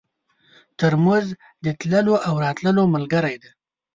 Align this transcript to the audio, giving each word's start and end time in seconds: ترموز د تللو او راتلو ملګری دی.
ترموز 0.77 1.27
د 1.65 1.65
تللو 1.79 2.15
او 2.27 2.33
راتلو 2.45 2.83
ملګری 2.95 3.35
دی. 3.41 3.51